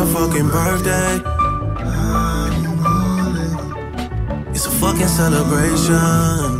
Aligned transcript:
your 0.00 0.14
fucking 0.14 0.48
birthday. 0.48 1.20
It's 4.50 4.64
a 4.64 4.70
fucking 4.70 5.08
celebration. 5.08 6.50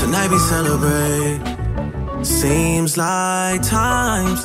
Tonight 0.00 0.30
we 0.30 0.38
celebrate. 0.38 1.40
Seems 2.24 2.96
like 2.96 3.62
time's 3.62 4.44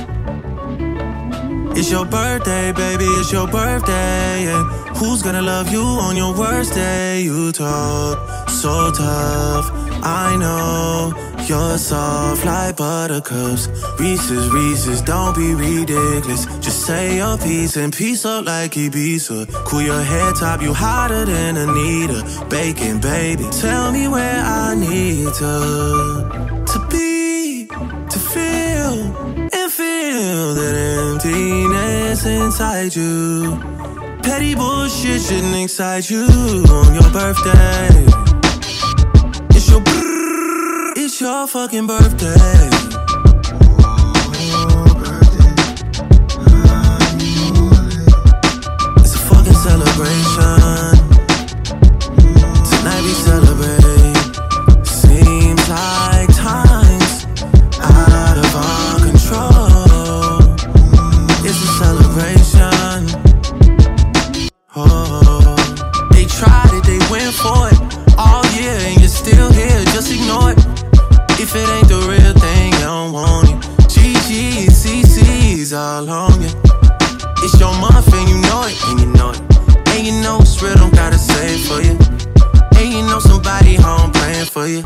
It's 1.75 1.89
your 1.89 2.05
birthday, 2.05 2.71
baby, 2.73 3.05
it's 3.19 3.31
your 3.31 3.47
birthday. 3.47 4.45
And 4.53 4.63
who's 4.97 5.21
gonna 5.23 5.41
love 5.41 5.71
you 5.71 5.83
on 5.83 6.17
your 6.17 6.33
worst 6.37 6.73
day? 6.73 7.21
You 7.21 7.51
talk 7.51 8.32
so 8.63 8.91
tough, 8.91 9.69
I 10.03 10.37
know. 10.37 11.11
You're 11.49 11.77
soft 11.77 12.45
like 12.45 12.77
buttercups. 12.77 13.67
Reese's, 13.99 14.49
Reese's, 14.53 15.01
don't 15.01 15.35
be 15.35 15.53
ridiculous. 15.53 16.45
Just 16.61 16.85
say 16.85 17.17
your 17.17 17.37
piece 17.37 17.75
and 17.75 17.91
piece 17.91 18.23
up 18.23 18.45
like 18.45 18.71
Ibiza. 18.71 19.51
Cool 19.65 19.81
your 19.81 20.01
head 20.01 20.35
top, 20.39 20.61
you 20.61 20.73
hotter 20.73 21.25
than 21.25 21.57
Anita. 21.57 22.23
Bacon, 22.49 23.01
baby, 23.01 23.43
tell 23.51 23.91
me 23.91 24.07
where 24.07 24.41
I 24.41 24.75
need 24.75 25.33
to, 25.41 26.65
to 26.71 26.87
be, 26.89 27.67
to 28.13 28.19
feel, 28.33 28.93
and 29.57 29.69
feel 29.79 30.53
that 30.59 30.75
emptiness 31.11 32.25
inside 32.25 32.95
you. 32.95 33.59
Petty 34.23 34.55
bullshit 34.55 35.21
shouldn't 35.21 35.53
excite 35.53 36.09
you 36.09 36.23
on 36.23 36.93
your 36.93 37.11
birthday. 37.11 38.12
Your 41.23 41.47
fucking 41.47 41.87
birthday. 41.87 42.35
It's 48.99 49.15
a 49.15 49.19
fucking 49.29 49.53
celebration. 49.53 50.97
Tonight 52.71 53.03
we 53.07 53.13
celebrate. 53.23 54.17
Seems 54.85 55.63
like 55.69 56.27
time's 56.35 57.25
out 57.79 58.37
of 58.43 58.55
our 58.67 58.99
control. 59.07 60.41
It's 61.47 61.61
a 61.63 61.71
celebration. 61.83 63.03
Oh, 64.75 65.55
they 66.11 66.25
tried 66.25 66.73
it, 66.73 66.83
they 66.83 66.99
went 67.09 67.33
for 67.33 67.69
it 67.71 67.79
all 68.17 68.45
year, 68.59 68.75
and 68.77 68.99
you're 68.99 69.07
still 69.07 69.49
here. 69.53 69.85
Just 69.93 70.11
ignore 70.11 70.51
it. 70.51 70.59
If 71.43 71.57
it 71.57 71.67
ain't 71.75 71.89
the 71.89 71.99
real 72.07 72.33
thing, 72.39 72.71
you 72.71 72.79
don't 72.79 73.11
want 73.11 73.49
it. 73.49 73.57
GG, 73.91 74.71
CC's 74.71 75.73
all 75.73 76.09
on 76.09 76.41
you. 76.41 76.47
It's 77.43 77.59
your 77.59 77.75
month, 77.83 78.07
and 78.13 78.29
you 78.29 78.39
know 78.47 78.63
it, 78.63 78.79
and 78.87 78.99
you 79.01 79.07
know 79.11 79.31
it. 79.31 79.41
And 79.89 80.07
you 80.07 80.13
know 80.23 80.39
it's 80.39 80.63
real, 80.63 80.75
don't 80.75 80.95
gotta 80.95 81.17
say 81.17 81.55
it 81.55 81.63
for 81.67 81.81
you. 81.83 81.99
And 82.79 82.93
you 82.93 83.03
know 83.11 83.19
somebody 83.19 83.75
home 83.75 84.13
praying 84.13 84.45
for 84.45 84.67
you. 84.67 84.83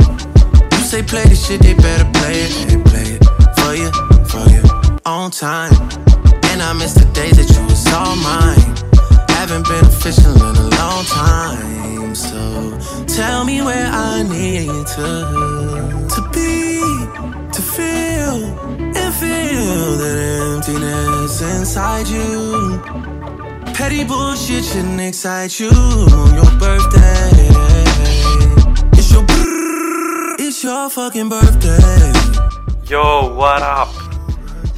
You 0.73 0.81
say 0.81 1.03
play 1.03 1.25
the 1.25 1.35
shit, 1.35 1.61
they 1.61 1.75
better 1.75 2.09
play 2.17 2.49
it, 2.49 2.51
they 2.65 2.81
play 2.89 3.07
it 3.13 3.23
for 3.61 3.75
you, 3.77 3.93
for 4.25 4.41
you, 4.49 4.63
on 5.05 5.29
time. 5.29 5.73
And 6.49 6.59
I 6.63 6.73
miss 6.73 6.95
the 6.95 7.05
days 7.13 7.37
that 7.37 7.53
you 7.53 7.63
was 7.69 7.85
all 7.93 8.15
mine. 8.17 8.73
Haven't 9.29 9.67
been 9.69 9.85
official 9.85 10.33
in 10.33 10.55
a 10.55 10.69
long 10.73 11.05
time, 11.05 12.15
so 12.15 13.05
tell 13.05 13.45
me 13.45 13.61
where 13.61 13.85
I 13.85 14.23
need 14.23 14.87
to 14.97 16.06
and 18.99 19.13
feel 19.21 19.97
that 20.01 20.17
emptiness 20.41 21.41
inside 21.41 22.07
you. 22.07 22.81
Petty 23.77 24.03
bullshit 24.03 24.63
shouldn't 24.69 25.01
excite 25.09 25.53
you 25.61 25.71
on 26.19 26.29
your 26.39 26.51
birthday. 26.63 27.29
It's 28.97 29.09
your 29.13 29.23
brrr, 29.29 30.35
it's 30.45 30.63
your 30.63 30.89
fucking 30.89 31.29
birthday. 31.29 32.11
Yo, 32.89 33.33
what 33.39 33.61
up! 33.61 33.91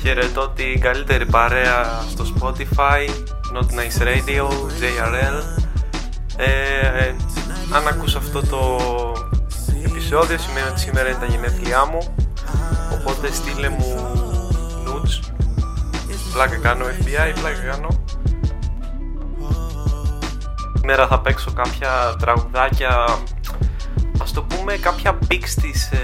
Χαιρετώ 0.02 0.50
την 0.50 0.80
καλύτερη 0.82 1.26
παρέα 1.26 2.04
στο 2.10 2.26
Spotify, 2.36 3.10
Not 3.54 3.70
Nice 3.78 4.02
Radio, 4.08 4.48
JRL. 4.80 5.38
Ε, 6.38 7.06
ε, 7.06 7.16
αν 7.76 7.88
ακούς 7.88 8.16
αυτό 8.16 8.42
το 8.42 8.82
επεισόδιο 9.86 10.38
σημαίνει 10.38 10.68
ότι 10.70 10.80
σήμερα 10.80 11.10
είναι 11.10 11.18
τα 11.20 11.26
γενέθλιά 11.26 11.86
μου 11.86 12.16
οπότε 13.00 13.32
στείλε 13.32 13.70
μου 13.70 13.96
nudes 14.86 15.30
πλάκα 16.34 16.58
κάνω 16.58 16.86
FBI, 16.86 17.34
πλάκα 17.40 17.62
κάνω. 17.72 17.88
Σήμερα 20.78 21.08
θα 21.08 21.20
παίξω 21.20 21.54
κάποια 21.54 22.16
τραγουδάκια 22.20 23.06
ας 24.22 24.32
το 24.32 24.44
πούμε 24.44 24.78
κάποια 24.78 25.20
picks 25.30 25.50
της, 25.62 25.92
ε, 25.92 25.98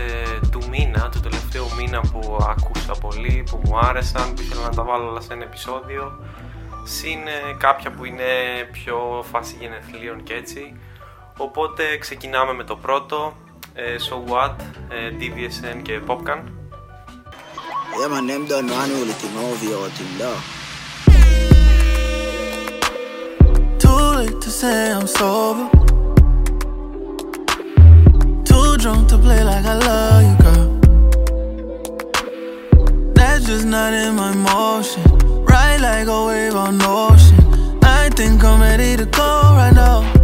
του 0.51 0.61
μήνα, 0.69 1.09
του 1.09 1.19
τελευταίου 1.19 1.65
μήνα 1.77 2.01
που 2.01 2.37
άκουσα 2.49 2.93
πολύ, 3.01 3.43
που 3.49 3.61
μου 3.65 3.77
άρεσαν, 3.77 4.33
που 4.33 4.41
ήθελα 4.41 4.61
να 4.61 4.69
τα 4.69 4.83
βάλω 4.83 5.09
όλα 5.09 5.21
σε 5.21 5.33
ένα 5.33 5.43
επεισόδιο. 5.43 6.19
Συν 6.83 7.27
ε, 7.27 7.55
κάποια 7.57 7.91
που 7.91 8.05
είναι 8.05 8.23
πιο 8.71 9.25
φάση 9.31 9.57
γενεθλίων 9.59 10.23
και 10.23 10.33
έτσι. 10.33 10.79
Οπότε 11.37 11.97
ξεκινάμε 11.97 12.53
με 12.53 12.63
το 12.63 12.75
πρώτο 12.75 13.33
ε, 13.73 13.95
So 14.09 14.31
What, 14.31 14.55
ε, 14.89 15.11
DVSN 15.19 15.81
και 15.81 16.01
Popcan 16.07 16.41
Yeah, 17.97 18.07
man, 18.09 18.27
them 18.27 18.45
done 18.45 18.67
one 18.67 18.89
whole 18.89 19.05
thing 19.05 19.37
over 19.37 19.65
your 19.65 19.89
thing. 19.89 20.17
Too 23.79 23.89
late 24.17 24.41
to 24.41 24.49
say 24.49 24.91
I'm 24.91 25.07
sober. 25.07 25.69
Too 28.43 28.77
drunk 28.77 29.07
to 29.09 29.17
play 29.17 29.41
like 29.43 29.65
I 29.65 29.75
love 29.87 30.23
you, 30.27 30.35
girl. 30.43 30.67
That's 33.13 33.45
just 33.45 33.65
not 33.65 33.93
in 33.93 34.15
my 34.15 34.33
motion. 34.33 35.03
Ride 35.45 35.79
like 35.79 36.07
a 36.07 36.25
wave 36.27 36.55
on 36.55 36.81
ocean. 36.81 37.79
I 37.81 38.09
think 38.09 38.43
I'm 38.43 38.59
ready 38.59 38.97
to 38.97 39.05
go 39.05 39.21
right 39.55 39.73
now. 39.73 40.14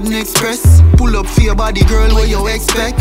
Garden 0.00 0.18
Express. 0.18 0.80
Pull 0.96 1.14
up 1.14 1.26
for 1.26 1.42
your 1.42 1.54
body, 1.54 1.84
girl, 1.84 2.08
what 2.14 2.28
you 2.28 2.46
expect? 2.46 3.00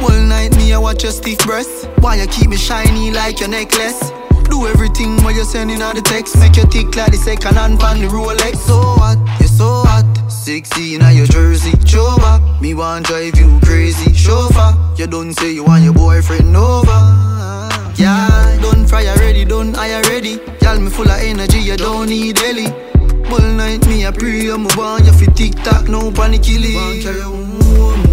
All 0.00 0.10
night, 0.10 0.56
me, 0.56 0.72
I 0.72 0.78
watch 0.78 1.02
your 1.02 1.10
stiff 1.10 1.38
breasts. 1.40 1.86
Why 1.98 2.14
you 2.14 2.28
keep 2.28 2.48
me 2.48 2.56
shiny 2.56 3.10
like 3.10 3.40
your 3.40 3.48
necklace? 3.48 4.12
Do 4.44 4.68
everything 4.68 5.16
while 5.24 5.34
you're 5.34 5.44
sending 5.44 5.82
out 5.82 5.96
the 5.96 6.00
text. 6.00 6.38
Make 6.38 6.56
your 6.56 6.66
tick 6.66 6.94
like 6.94 7.10
the 7.10 7.16
second 7.16 7.56
hand 7.56 7.82
on 7.82 7.98
the 8.00 8.06
Rolex. 8.06 8.56
So 8.56 8.78
hot, 8.80 9.18
you're 9.40 9.48
so 9.48 9.82
hot. 9.84 10.06
16 10.30 11.02
in 11.02 11.16
your 11.16 11.26
jersey, 11.26 11.72
show 11.84 12.16
back. 12.18 12.40
Me 12.62 12.72
want 12.72 13.06
drive 13.06 13.36
you 13.36 13.58
crazy, 13.64 14.12
chauffeur. 14.14 14.76
You 14.96 15.08
don't 15.08 15.32
say 15.32 15.50
you 15.50 15.64
want 15.64 15.82
your 15.82 15.94
boyfriend 15.94 16.56
over. 16.56 16.98
Yeah, 17.96 18.58
done 18.62 18.86
fry 18.86 19.08
already, 19.08 19.44
done 19.44 19.74
I 19.74 19.94
already. 19.94 20.38
Y'all 20.62 20.78
me 20.78 20.88
full 20.88 21.10
of 21.10 21.20
energy, 21.20 21.58
you 21.58 21.76
don't 21.76 22.08
need 22.08 22.38
Ellie. 22.38 22.87
All 23.30 23.40
night 23.40 23.86
me 23.86 24.04
a 24.04 24.12
pray, 24.12 24.48
I'm 24.48 24.64
a 24.64 24.68
want 24.76 25.04
you 25.04 25.12
fi 25.12 25.26
tick 25.26 25.54
tock, 25.62 25.88
no 25.88 26.10
panic. 26.10 26.44
So, 26.44 28.07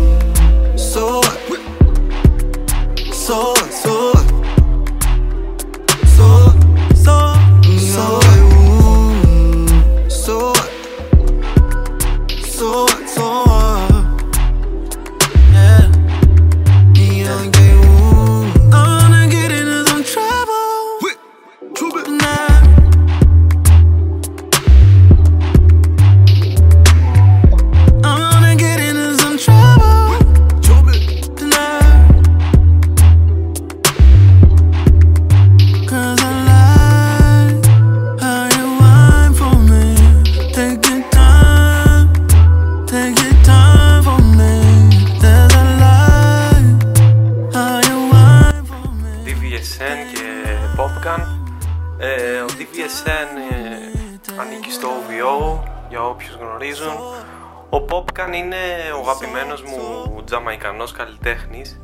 είναι 58.55 58.91
ο 58.91 58.99
αγαπημένος 58.99 59.61
μου 59.61 60.23
τζαμαϊκανός 60.25 60.91
καλλιτέχνης. 60.91 61.79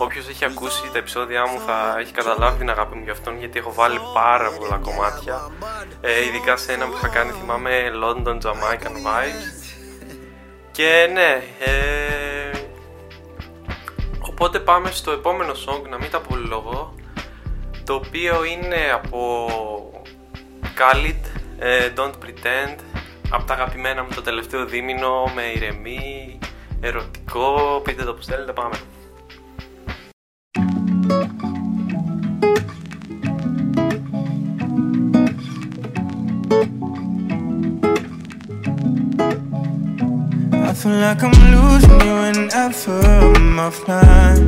Όποιος 0.00 0.28
έχει 0.28 0.44
ακούσει 0.44 0.90
τα 0.92 0.98
επεισόδια 0.98 1.48
μου 1.48 1.60
θα 1.66 1.96
έχει 1.98 2.12
καταλάβει 2.12 2.58
την 2.58 2.70
αγάπη 2.70 2.96
μου 2.96 3.02
για 3.02 3.12
αυτόν 3.12 3.38
γιατί 3.38 3.58
έχω 3.58 3.72
βάλει 3.72 3.98
πάρα 4.14 4.50
πολλά 4.50 4.76
κομμάτια. 4.76 5.50
Ε, 6.00 6.24
ειδικά 6.24 6.56
σε 6.56 6.72
ένα 6.72 6.86
που 6.86 6.96
θα 6.96 7.08
κάνει 7.08 7.30
θυμάμαι 7.30 7.90
London 8.04 8.38
Jamaican 8.42 8.94
Vibes. 9.06 9.62
Και 10.70 11.08
ναι, 11.12 11.42
ε, 11.58 12.58
οπότε 14.20 14.58
πάμε 14.58 14.90
στο 14.90 15.10
επόμενο 15.10 15.52
song, 15.52 15.88
να 15.88 15.98
μην 15.98 16.10
τα 16.10 16.20
πολυλογώ, 16.20 16.94
το 17.84 17.94
οποίο 17.94 18.44
είναι 18.44 18.92
από 18.94 19.48
Khalid, 20.62 21.40
ε, 21.58 21.92
Don't 21.96 22.14
Pretend, 22.24 22.76
από 23.32 23.44
τα 23.44 23.54
αγαπημένα 23.54 24.02
μου 24.02 24.08
το 24.14 24.22
τελευταίο 24.22 24.64
δίμηνο, 24.66 25.24
με 25.34 25.42
ηρεμή, 25.42 26.38
ερωτικό, 26.80 27.80
πείτε 27.84 28.04
το 28.04 28.14
που 28.14 28.22
θέλετε, 28.22 28.52
πάμε. 28.52 28.74
I 40.68 40.74
feel 40.84 40.96
like 41.04 41.22
I'm 41.26 41.36
losing 41.52 42.00
you 42.06 42.14
whenever 42.22 42.96
I'm 43.16 43.58
offline. 43.66 44.44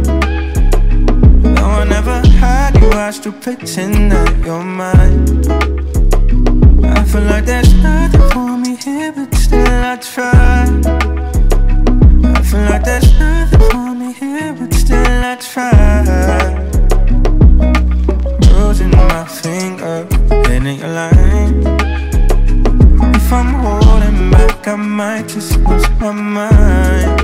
No 1.59 1.67
one 1.79 1.93
ever 2.01 2.19
had 2.41 2.73
you, 2.81 2.91
I 3.07 3.11
still 3.19 3.37
pretend 3.45 3.97
that 4.13 4.33
you're 4.45 4.67
mine. 4.81 5.25
I 6.99 7.03
feel 7.11 7.25
like 7.33 7.45
there's 7.51 7.73
nothing 7.87 8.27
for 8.33 8.49
me 8.49 8.54
here, 8.85 9.13
but 9.13 9.35
still 9.35 9.67
I 9.67 9.97
try. 9.97 10.65
I 12.37 12.43
feel 12.43 12.61
like 12.69 12.85
there's 12.85 13.19
nothing 13.19 13.61
for 13.71 13.95
me 13.95 14.13
here, 14.13 14.53
but 14.53 14.75
still 14.75 15.25
I 15.33 15.37
try. 15.37 16.05
Bruising 18.41 18.91
my 18.91 19.25
finger, 19.25 20.07
hitting 20.49 20.79
your 20.81 20.89
line. 20.89 21.63
If 23.17 23.33
I'm 23.33 23.55
holding 23.55 24.31
back, 24.31 24.69
I 24.69 24.77
might 24.77 25.29
just 25.29 25.57
lose 25.61 25.89
my 26.01 26.13
mind. 26.13 27.24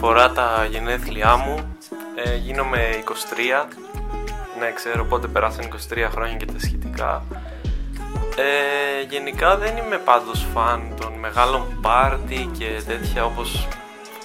Αφορά 0.00 0.32
τα 0.32 0.66
γενέθλιά 0.70 1.36
μου, 1.36 1.76
ε, 2.14 2.36
γίνομαι 2.36 2.78
23. 3.04 3.68
Ναι, 4.58 4.72
ξέρω 4.72 5.04
πότε 5.04 5.26
περάσαν 5.26 5.64
23 5.64 6.08
χρόνια 6.10 6.36
και 6.36 6.44
τα 6.44 6.58
σχετικά. 6.58 7.24
Ε, 8.36 9.02
γενικά 9.08 9.56
δεν 9.56 9.76
είμαι 9.76 9.98
πάντως 9.98 10.46
φαν 10.54 10.94
των 11.00 11.12
μεγάλων 11.12 11.78
πάρτι 11.80 12.50
και 12.58 12.82
τέτοια 12.86 13.24
όπως 13.24 13.68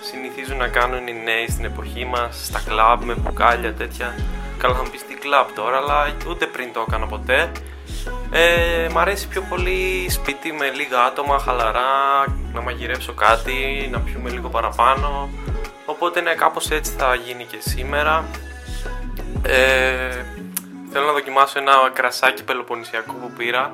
συνηθίζουν 0.02 0.58
να 0.58 0.68
κάνουν 0.68 1.08
οι 1.08 1.14
νέοι 1.24 1.48
στην 1.50 1.66
εποχή 1.66 2.06
μας, 2.06 2.46
στα 2.46 2.62
κλαμπ 2.68 3.04
με 3.04 3.16
μπουκάλια 3.16 3.74
τέτοια. 3.74 4.16
Καλά 4.58 4.76
θα 4.76 4.84
μου 4.84 4.90
πεις 4.90 5.06
τι 5.06 5.14
κλαμπ 5.14 5.48
τώρα, 5.56 5.78
αλλά 5.78 6.16
ούτε 6.30 6.46
πριν 6.46 6.74
το 6.74 6.86
έκανα 6.88 7.06
ποτέ. 7.06 7.52
Ε, 8.32 8.88
μ' 8.92 8.98
αρέσει 8.98 9.28
πιο 9.28 9.42
πολύ 9.42 10.10
σπίτι 10.10 10.52
με 10.52 10.70
λίγα 10.70 11.04
άτομα, 11.04 11.40
χαλαρά, 11.40 12.26
να 12.54 12.62
μαγειρέψω 12.62 13.14
κάτι, 13.14 13.90
να 13.92 14.00
πιούμε 14.00 14.30
λίγο 14.30 14.50
παραπάνω. 14.50 15.30
Οπότε 15.86 16.22
ναι, 16.22 16.36
κάπως 16.36 16.72
έτσι 16.72 16.92
θα 16.98 17.16
γίνει 17.16 17.46
και 17.46 17.60
σήμερα. 17.60 18.26
Ε, 19.46 20.26
θέλω 20.92 21.06
να 21.06 21.12
δοκιμάσω 21.12 21.60
ένα 21.60 21.92
κρασάκι 21.94 22.44
πελοποννησιακό 22.44 23.14
που 23.14 23.32
πήρα. 23.38 23.72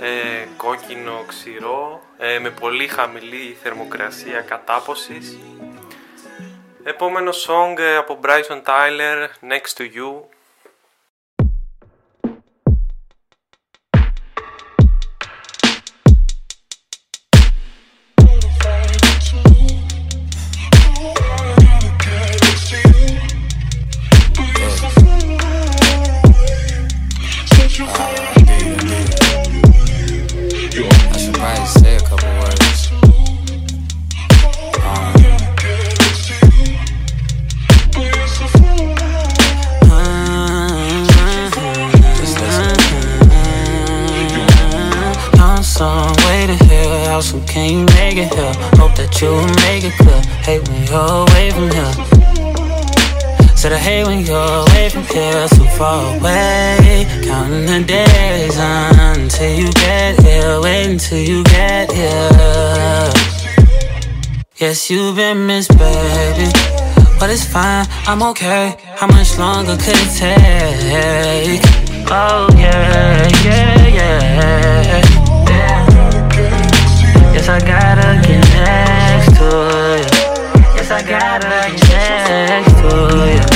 Ε, 0.00 0.46
κόκκινο 0.56 1.24
ξηρό, 1.26 2.02
ε, 2.18 2.38
με 2.38 2.50
πολύ 2.50 2.86
χαμηλή 2.86 3.56
θερμοκρασία 3.62 4.40
κατάποσης. 4.40 5.38
Επόμενο 6.84 7.30
song 7.30 7.78
ε, 7.78 7.96
από 7.96 8.18
Bryson 8.22 8.62
Tyler, 8.64 9.26
Next 9.50 9.78
to 9.78 9.82
You. 9.82 10.39
Get 61.44 61.92
here. 61.92 63.10
Yes, 64.56 64.90
you've 64.90 65.16
been 65.16 65.46
missed, 65.46 65.70
baby. 65.78 66.50
But 67.18 67.30
it's 67.30 67.44
fine, 67.44 67.86
I'm 68.06 68.22
okay. 68.30 68.76
How 68.96 69.06
much 69.06 69.38
longer 69.38 69.76
could 69.76 69.96
it 69.96 70.10
take? 70.18 71.62
Oh, 72.10 72.48
yeah, 72.56 73.28
yeah, 73.44 73.86
yeah. 73.88 75.00
Yes, 77.32 77.48
I 77.48 77.60
gotta 77.60 78.20
get 78.26 78.40
next 78.54 79.36
to 79.38 79.44
you. 79.44 80.06
Yes, 80.76 80.90
I 80.90 81.02
gotta 81.02 81.70
get 81.76 82.28
next 82.28 82.74
to 82.80 82.88
you. 83.32 83.49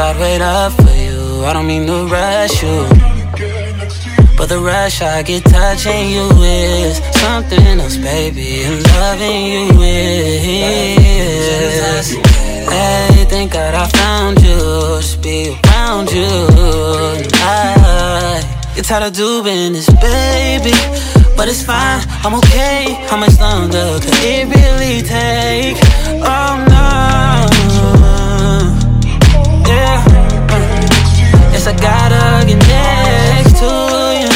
I'd 0.00 0.16
wait 0.18 0.40
up 0.40 0.72
for 0.72 0.94
you. 1.04 1.44
I 1.44 1.52
don't 1.52 1.66
mean 1.66 1.86
to 1.86 2.06
rush 2.06 2.62
you. 2.62 2.86
But 4.36 4.48
the 4.48 4.58
rush 4.58 5.02
I 5.02 5.22
get 5.22 5.44
touching 5.44 6.08
you 6.08 6.26
is 6.42 6.96
something 7.20 7.78
else, 7.78 7.98
baby. 7.98 8.62
And 8.62 8.82
loving 8.96 9.44
you 9.52 9.82
is. 9.82 10.90
Hey, 12.14 13.26
thank 13.28 13.52
God 13.52 13.74
I 13.74 13.86
found 13.88 14.40
you. 14.40 14.56
Just 15.00 15.20
be 15.20 15.54
around 15.66 16.10
you. 16.10 16.30
I 17.34 18.42
get 18.74 18.86
tired 18.86 19.04
of 19.08 19.12
doing 19.12 19.74
this, 19.74 19.90
baby. 20.00 20.72
But 21.36 21.48
it's 21.48 21.62
fine, 21.62 22.00
I'm 22.24 22.34
okay. 22.36 22.96
How 23.08 23.18
much 23.18 23.38
longer 23.38 23.98
could 24.00 24.14
it 24.24 24.48
really 24.48 25.02
take? 25.02 25.76
Oh 26.24 26.66
no. 26.70 26.79
Yes, 31.60 31.66
I 31.66 31.76
gotta 31.76 32.46
get 32.48 32.60
next 32.72 33.54
to 33.60 33.70
you. 34.22 34.32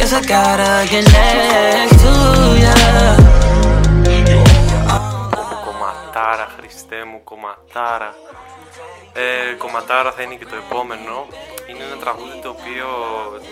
Yes, 0.00 0.12
I 0.12 0.20
gotta 0.34 0.72
get 0.90 1.04
next 1.14 1.96
to 2.02 2.14
you. 2.62 2.74
Κομματάρα, 5.64 6.48
Χριστέ 6.56 7.04
μου, 7.04 7.20
κομματάρα. 7.24 8.14
Ε, 9.12 9.54
κομματάρα 9.58 10.12
θα 10.12 10.22
είναι 10.22 10.34
και 10.34 10.46
το 10.46 10.56
επόμενο. 10.56 11.26
Είναι 11.66 11.84
ένα 11.84 11.96
τραγούδι 12.00 12.38
το 12.42 12.48
οποίο 12.48 12.86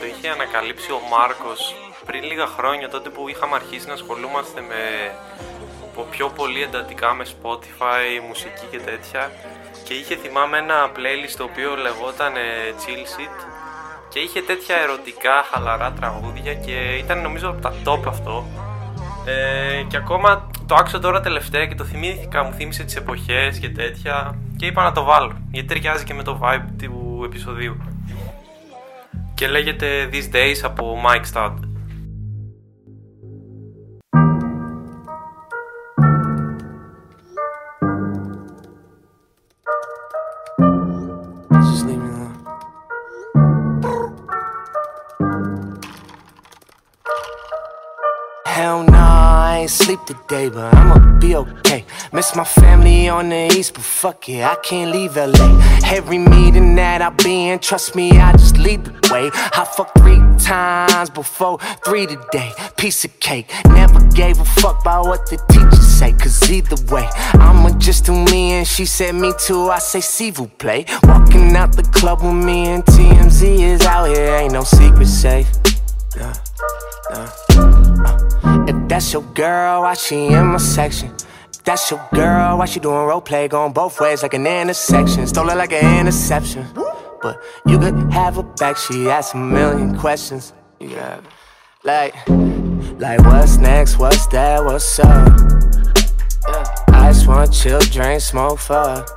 το 0.00 0.06
είχε 0.06 0.28
ανακαλύψει 0.28 0.92
ο 0.92 1.00
Μάρκος 1.10 1.74
πριν 2.06 2.22
λίγα 2.22 2.46
χρόνια, 2.46 2.88
τότε 2.88 3.08
που 3.08 3.28
είχαμε 3.28 3.54
αρχίσει 3.54 3.86
να 3.86 3.92
ασχολούμαστε 3.92 4.60
με 4.60 5.12
πιο 6.10 6.28
πολύ 6.28 6.62
εντατικά 6.62 7.14
με 7.14 7.24
Spotify, 7.34 8.20
μουσική 8.28 8.66
και 8.70 8.78
τέτοια 8.78 9.30
και 9.84 9.94
είχε 9.94 10.16
θυμάμαι 10.16 10.58
ένα 10.58 10.90
playlist 10.96 11.34
το 11.36 11.44
οποίο 11.44 11.76
λεγόταν 11.76 12.36
ε, 12.36 12.40
Chill 12.80 13.02
Shit. 13.12 13.36
Και 14.08 14.18
είχε 14.18 14.40
τέτοια 14.40 14.76
ερωτικά 14.76 15.44
χαλαρά 15.50 15.92
τραγούδια 15.92 16.54
και 16.54 16.76
ήταν 17.02 17.22
νομίζω 17.22 17.48
από 17.48 17.60
τα 17.60 17.72
top 17.84 18.02
αυτό. 18.06 18.46
Ε, 19.26 19.82
και 19.88 19.96
ακόμα 19.96 20.50
το 20.66 20.74
άκουσα 20.74 20.98
τώρα 20.98 21.20
τελευταία 21.20 21.66
και 21.66 21.74
το 21.74 21.84
θυμήθηκα, 21.84 22.44
μου 22.44 22.52
θύμισε 22.52 22.84
τις 22.84 22.96
εποχές 22.96 23.58
και 23.58 23.68
τέτοια. 23.68 24.38
Και 24.56 24.66
είπα 24.66 24.82
να 24.82 24.92
το 24.92 25.04
βάλω 25.04 25.32
γιατί 25.50 25.68
ταιριάζει 25.68 26.04
και 26.04 26.14
με 26.14 26.22
το 26.22 26.40
vibe 26.42 26.64
του 26.82 27.22
επεισοδίου. 27.24 27.76
Και 29.34 29.48
λέγεται 29.48 30.08
These 30.12 30.34
Days 30.34 30.60
από 30.62 30.98
Mike 31.06 31.34
Stud 31.34 31.54
sleep 49.84 50.00
today, 50.06 50.48
but 50.48 50.74
I'ma 50.74 51.18
be 51.18 51.36
okay. 51.36 51.84
Miss 52.10 52.34
my 52.34 52.44
family 52.44 53.06
on 53.08 53.28
the 53.28 53.52
east, 53.54 53.74
but 53.74 53.82
fuck 53.82 54.28
it, 54.30 54.42
I 54.42 54.56
can't 54.56 54.90
leave 54.90 55.16
LA. 55.16 55.48
Every 55.84 56.16
meeting 56.16 56.74
that 56.76 57.02
I 57.02 57.10
be 57.10 57.48
in, 57.48 57.58
trust 57.58 57.94
me, 57.94 58.12
I 58.12 58.32
just 58.32 58.56
lead 58.56 58.86
the 58.86 58.92
way. 59.12 59.30
I 59.34 59.64
fucked 59.76 59.98
three 59.98 60.22
times 60.38 61.10
before 61.10 61.58
three 61.84 62.06
today. 62.06 62.52
Piece 62.78 63.04
of 63.04 63.20
cake, 63.20 63.52
never 63.66 64.00
gave 64.20 64.40
a 64.40 64.44
fuck 64.62 64.80
about 64.80 65.04
what 65.04 65.26
the 65.28 65.36
teachers 65.50 65.86
say, 65.86 66.12
cause 66.12 66.50
either 66.50 66.80
way, 66.90 67.06
I'ma 67.34 67.76
just 67.78 68.06
do 68.06 68.12
me 68.12 68.52
and 68.52 68.66
she 68.66 68.86
said 68.86 69.14
me 69.14 69.32
too. 69.38 69.68
I 69.68 69.80
say, 69.80 70.00
see 70.00 70.30
vous 70.30 70.46
play. 70.46 70.86
Walking 71.02 71.54
out 71.56 71.76
the 71.76 71.82
club 71.82 72.22
with 72.22 72.42
me 72.42 72.68
and 72.68 72.82
TMZ 72.84 73.42
is 73.42 73.82
out 73.82 74.06
here, 74.06 74.34
ain't 74.36 74.54
no 74.54 74.62
secret 74.62 75.08
safe. 75.08 75.73
If 78.66 78.88
that's 78.88 79.12
your 79.12 79.22
girl, 79.34 79.82
why 79.82 79.94
she 79.94 80.26
in 80.26 80.46
my 80.46 80.58
section? 80.58 81.12
If 81.52 81.64
that's 81.64 81.90
your 81.90 82.08
girl, 82.14 82.58
why 82.58 82.66
she 82.66 82.78
doing 82.78 82.94
role 82.94 83.20
play 83.20 83.48
going 83.48 83.72
both 83.72 84.00
ways 84.00 84.22
like 84.22 84.34
an 84.34 84.46
intersection? 84.46 85.26
Stole 85.26 85.50
it 85.50 85.56
like 85.56 85.72
an 85.72 86.00
interception. 86.00 86.66
But 87.20 87.40
you 87.66 87.78
could 87.78 88.12
have 88.12 88.36
her 88.36 88.42
back, 88.42 88.76
she 88.76 89.08
asked 89.08 89.34
a 89.34 89.38
million 89.38 89.98
questions. 89.98 90.52
Have 90.80 91.26
Like, 91.82 92.14
like 92.98 93.20
what's 93.20 93.56
next, 93.56 93.98
what's 93.98 94.26
that, 94.28 94.64
what's 94.64 94.98
up? 95.00 95.38
Yeah. 96.46 96.64
I 96.88 97.12
just 97.12 97.26
want 97.26 97.52
chill, 97.52 97.80
drink, 97.80 98.20
smoke, 98.20 98.58
fuck. 98.60 99.08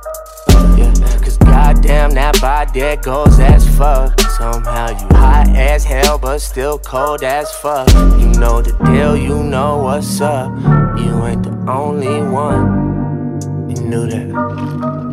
Yeah, 0.76 0.92
cause 1.22 1.36
goddamn 1.38 2.10
that 2.12 2.40
body 2.40 2.96
goes 2.96 3.38
as 3.38 3.68
fuck. 3.76 4.18
Somehow 4.38 4.90
you 4.90 5.16
hot 5.16 5.48
as 5.48 5.84
hell, 5.84 6.16
but 6.16 6.38
still 6.38 6.78
cold 6.78 7.24
as 7.24 7.50
fuck. 7.56 7.88
You 8.20 8.28
know 8.38 8.62
the 8.62 8.70
deal, 8.84 9.16
you 9.16 9.42
know 9.42 9.78
what's 9.78 10.20
up. 10.20 10.48
You 10.96 11.26
ain't 11.26 11.42
the 11.42 11.50
only 11.68 12.22
one. 12.22 13.40
You 13.68 13.82
knew 13.82 14.06
that. 14.06 15.07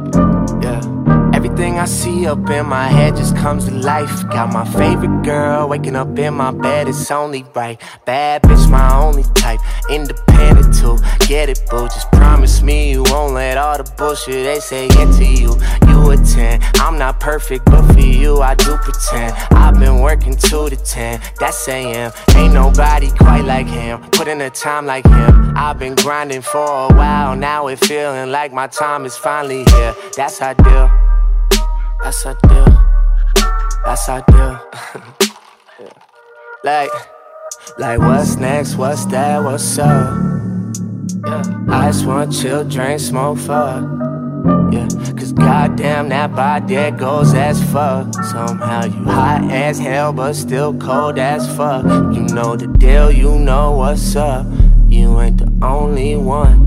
Everything 1.56 1.80
I 1.80 1.86
see 1.86 2.28
up 2.28 2.50
in 2.50 2.66
my 2.66 2.90
head 2.90 3.16
just 3.16 3.34
comes 3.38 3.64
to 3.70 3.72
life. 3.72 4.28
Got 4.28 4.52
my 4.52 4.66
favorite 4.74 5.24
girl 5.24 5.70
waking 5.70 5.96
up 5.96 6.20
in 6.20 6.34
my 6.34 6.52
bed, 6.52 6.90
it's 6.90 7.10
only 7.10 7.46
right. 7.56 7.80
Bad 8.04 8.42
bitch, 8.42 8.70
my 8.70 8.94
only 8.94 9.24
type. 9.36 9.62
Independent 9.90 10.76
too. 10.76 10.98
Get 11.26 11.48
it, 11.48 11.62
boo. 11.70 11.88
Just 11.88 12.12
promise 12.12 12.62
me 12.62 12.92
you 12.92 13.04
won't 13.04 13.36
let 13.36 13.58
all 13.58 13.78
the 13.78 13.90
bullshit 13.98 14.44
they 14.44 14.60
say 14.60 14.88
into 15.00 15.24
you. 15.24 15.56
You 15.88 16.12
a 16.12 16.18
10. 16.18 16.60
I'm 16.76 16.98
not 16.98 17.22
perfect, 17.22 17.64
but 17.64 17.90
for 17.94 18.02
you, 18.02 18.42
I 18.42 18.56
do 18.56 18.76
pretend. 18.76 19.32
I've 19.52 19.80
been 19.80 20.02
working 20.02 20.36
2 20.36 20.72
to 20.72 20.76
10. 20.76 21.22
That's 21.40 21.66
AM. 21.70 22.12
Ain't 22.36 22.54
nobody 22.54 23.12
quite 23.12 23.46
like 23.46 23.68
him. 23.68 24.02
Put 24.12 24.28
in 24.28 24.42
a 24.42 24.50
time 24.50 24.86
like 24.86 25.08
him. 25.08 25.54
I've 25.56 25.80
been 25.80 25.96
grinding 25.96 26.42
for 26.42 26.66
a 26.66 26.94
while. 26.94 27.34
Now 27.38 27.68
it 27.68 27.80
feeling 27.80 28.30
like 28.30 28.52
my 28.52 28.68
time 28.68 29.06
is 29.06 29.16
finally 29.16 29.64
here. 29.64 29.96
That's 30.18 30.42
ideal. 30.42 30.92
That's 32.06 32.24
ideal. 32.24 32.66
That's 33.84 34.10
ideal. 34.10 34.62
yeah. 35.80 35.90
Like, 36.64 36.92
like 37.80 37.98
what's 37.98 38.36
next? 38.36 38.76
What's 38.76 39.06
that? 39.06 39.44
What's 39.44 39.80
up? 39.80 40.14
Yeah. 41.26 41.66
I 41.68 41.88
just 41.88 42.06
want 42.06 42.32
chill, 42.32 42.64
drink, 42.64 43.00
smoke, 43.00 43.40
fuck. 43.40 43.82
Yeah, 44.72 44.88
cause 45.18 45.32
goddamn 45.32 46.10
that 46.10 46.36
body 46.36 46.92
goes 46.92 47.34
as 47.34 47.60
fuck. 47.72 48.14
Somehow 48.26 48.86
you 48.86 49.04
hot 49.06 49.50
as 49.52 49.80
hell, 49.80 50.14
but 50.14 50.34
still 50.34 50.78
cold 50.78 51.18
as 51.18 51.48
fuck. 51.58 51.86
You 52.14 52.22
know 52.36 52.56
the 52.56 52.68
deal, 52.68 53.10
you 53.12 53.40
know 53.40 53.72
what's 53.72 54.16
up. 54.16 54.46
You 54.88 55.20
ain't 55.22 55.40
the 55.40 55.52
only 55.66 56.16
one. 56.18 56.65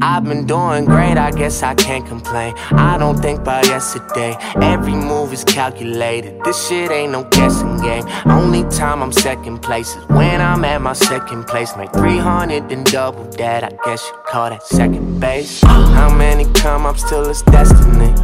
I've 0.00 0.24
been 0.24 0.46
doing 0.46 0.84
great, 0.84 1.16
I 1.18 1.30
guess 1.30 1.62
I 1.62 1.74
can't 1.74 2.06
complain. 2.06 2.54
I 2.70 2.98
don't 2.98 3.18
think 3.20 3.40
about 3.40 3.66
yesterday. 3.66 4.36
Every 4.62 4.92
move 4.92 5.32
is 5.32 5.44
calculated. 5.44 6.42
This 6.44 6.68
shit 6.68 6.90
ain't 6.90 7.12
no 7.12 7.24
guessing 7.24 7.80
game. 7.80 8.04
Only 8.26 8.62
time 8.70 9.02
I'm 9.02 9.12
second 9.12 9.58
place 9.58 9.96
is 9.96 10.08
when 10.08 10.40
I'm 10.40 10.64
at 10.64 10.80
my 10.80 10.92
second 10.92 11.46
place. 11.46 11.76
Make 11.76 11.92
300 11.92 12.70
and 12.70 12.86
double 12.86 13.24
that. 13.38 13.64
I 13.64 13.70
guess 13.84 14.06
you 14.06 14.14
call 14.26 14.50
that 14.50 14.62
second 14.62 15.20
base. 15.20 15.62
How 15.62 16.14
many 16.14 16.44
come 16.52 16.86
ups 16.86 17.08
till 17.08 17.28
it's 17.28 17.42
destiny? 17.42 18.14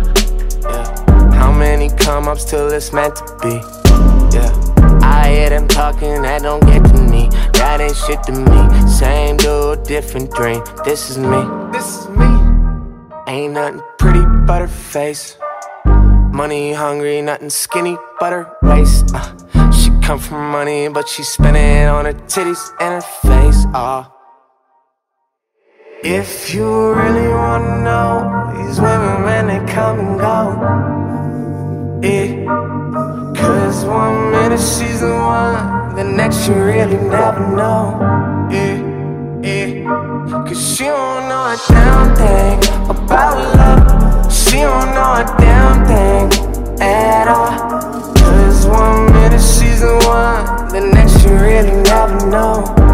Yeah. 0.63 1.35
How 1.35 1.53
many 1.53 1.89
come 1.91 2.29
ups 2.29 2.45
till 2.45 2.73
it's 2.73 2.93
meant 2.93 3.17
to 3.17 3.37
be? 3.43 4.37
Yeah. 4.37 4.64
I 5.05 5.31
hear 5.35 5.51
them 5.51 5.69
talking, 5.69 6.23
that 6.23 6.43
don't 6.43 6.65
get 6.65 6.83
to 6.83 7.03
me. 7.03 7.29
That 7.53 7.81
ain't 7.81 7.97
shit 7.97 8.23
to 8.25 8.33
me. 8.33 8.89
Same 8.89 9.37
dude, 9.37 9.83
different 9.85 10.31
dream. 10.33 10.63
This 10.85 11.11
is 11.11 11.19
me. 11.19 11.43
This 11.73 11.87
is 11.99 12.09
me. 12.09 12.31
Ain't 13.29 13.53
nothing 13.53 13.83
pretty 13.99 14.25
but 14.47 14.63
her 14.63 14.69
face. 14.69 15.37
Money 16.33 16.73
hungry, 16.73 17.21
nothing 17.21 17.51
skinny 17.51 17.97
but 18.19 18.33
her 18.33 18.51
waist. 18.63 19.15
Uh, 19.15 19.71
she 19.71 19.91
come 20.03 20.19
from 20.19 20.51
money, 20.51 20.89
but 20.89 21.07
she 21.07 21.23
spend 21.23 21.57
it 21.57 21.87
on 21.87 22.07
her 22.07 22.15
titties 22.15 22.73
and 22.81 22.95
her 22.95 23.09
face. 23.29 23.67
Uh. 23.75 24.05
If 26.03 26.55
you 26.55 26.93
really 26.95 27.29
wanna 27.29 27.83
know, 27.83 28.53
these 28.57 28.81
women 28.81 29.23
when 29.23 29.47
they 29.49 29.73
come 29.73 29.99
and 30.01 30.19
go. 30.19 30.41
Yeah. 32.07 32.64
Cause 33.45 33.85
one 33.85 34.31
minute 34.31 34.59
she's 34.59 35.01
the 35.01 35.13
one, 35.13 35.95
the 35.97 36.05
next 36.05 36.49
you 36.49 36.55
really 36.55 36.97
never 36.97 37.41
know. 37.55 37.99
Yeah, 38.51 38.77
yeah. 39.43 40.45
Cause 40.47 40.77
she 40.77 40.85
don't 40.85 41.29
know 41.29 41.53
a 41.53 41.57
damn 41.69 42.17
thing 42.17 42.59
about 42.89 43.37
love. 43.57 44.33
She 44.33 44.59
don't 44.59 44.95
know 44.95 45.21
a 45.21 45.25
damn 45.39 45.85
thing 45.87 46.81
at 46.81 47.29
all. 47.29 48.15
Cause 48.17 48.67
one 48.67 49.13
minute 49.13 49.41
she's 49.41 49.81
the 49.81 49.95
one, 50.07 50.69
the 50.73 50.81
next 50.81 51.23
you 51.25 51.35
really 51.35 51.83
never 51.83 52.27
know. 52.27 52.94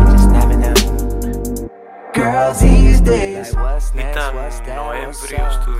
Ήταν 3.94 4.34
Νοέμβριος 4.76 5.58
του 5.64 5.70
του 5.70 5.76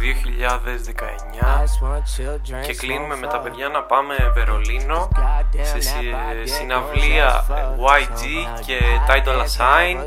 2019 2.61 2.67
και 2.67 2.75
κλείνουμε 2.75 3.17
με 3.17 3.27
τα 3.27 3.39
παιδιά 3.41 3.69
να 3.69 3.83
πάμε 3.83 4.15
Βερολίνο 4.35 5.09
σε 5.63 5.79
συναυλία 6.45 7.45
YG 7.97 8.23
και 8.67 8.79
Tidal 9.09 9.39
Assign. 9.41 10.05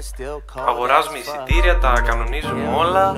αγοράζουμε 0.67 1.17
εισιτήρια, 1.17 1.77
τα 1.77 2.01
κανονίζουμε 2.05 2.75
όλα. 2.77 3.15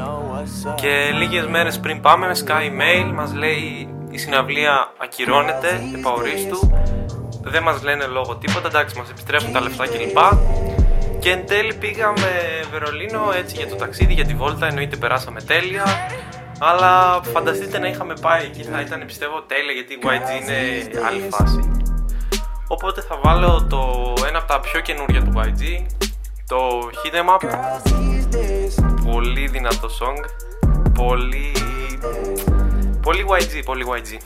και 0.76 1.12
λίγες 1.14 1.48
μέρες 1.48 1.80
πριν 1.80 2.02
πάμε 2.02 2.28
με 2.28 2.36
Sky 2.46 2.70
Mail 2.82 3.12
μας 3.14 3.34
λέει 3.34 3.90
η 4.10 4.18
συναυλία 4.18 4.92
ακυρώνεται 5.02 5.82
επαορίστου. 5.98 6.72
δεν 7.42 7.64
μας 7.64 7.84
λένε 7.84 8.06
λόγο 8.06 8.36
τίποτα, 8.36 8.68
εντάξει 8.68 8.98
μας 8.98 9.10
επιστρέφουν 9.10 9.52
τα 9.52 9.62
λεφτά 9.62 9.88
κλπ 9.88 10.18
και 11.26 11.32
εν 11.32 11.46
τέλει 11.46 11.74
πήγαμε 11.74 12.30
Βερολίνο 12.72 13.32
έτσι 13.36 13.56
για 13.56 13.68
το 13.68 13.76
ταξίδι, 13.76 14.14
για 14.14 14.26
τη 14.26 14.34
βόλτα, 14.34 14.68
εννοείται 14.68 14.96
περάσαμε 14.96 15.42
τέλεια. 15.42 15.84
Αλλά 16.60 17.22
φανταστείτε 17.24 17.80
να 17.80 17.88
είχαμε 17.88 18.14
πάει 18.22 18.46
εκεί, 18.46 18.64
θα 18.64 18.82
ήταν 18.82 19.06
πιστεύω 19.06 19.42
τέλεια 19.42 19.72
γιατί 19.72 19.94
η 19.94 20.00
YG 20.04 20.42
είναι 20.42 20.58
άλλη 21.08 21.30
φάση. 21.30 21.72
Οπότε 22.68 23.02
θα 23.02 23.20
βάλω 23.24 23.68
το 23.70 24.14
ένα 24.28 24.38
από 24.38 24.48
τα 24.48 24.60
πιο 24.60 24.80
καινούργια 24.80 25.24
του 25.24 25.32
YG, 25.36 25.86
το 26.48 26.90
Hit 27.04 27.16
Em 27.16 27.36
Up. 27.36 27.58
Πολύ 29.12 29.48
δυνατό 29.48 29.90
song, 30.00 30.26
πολύ... 30.94 31.52
Πολύ 33.02 33.26
YG, 33.30 33.62
πολύ 33.66 33.86
YG. 33.88 34.18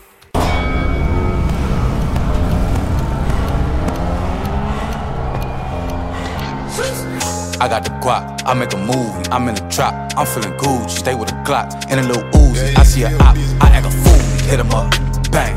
I 7.61 7.67
got 7.67 7.83
the 7.83 7.89
guap, 7.99 8.41
I 8.45 8.53
make 8.53 8.71
a 8.71 8.77
movie, 8.77 9.29
I'm 9.31 9.49
in 9.49 9.55
the 9.55 9.67
trap, 9.69 10.13
I'm 10.17 10.25
feeling 10.25 10.57
Gucci, 10.57 10.89
stay 10.89 11.13
with 11.13 11.29
a 11.29 11.35
Glock 11.43 11.69
and 11.89 11.99
a 11.99 12.03
little 12.03 12.23
Uzi. 12.31 12.77
I 12.77 12.83
see 12.83 13.03
a 13.03 13.09
op, 13.17 13.35
I 13.59 13.69
act 13.75 13.85
a 13.85 13.91
fool, 13.91 14.17
hit 14.47 14.61
him 14.61 14.71
up, 14.71 14.89
bang, 15.29 15.55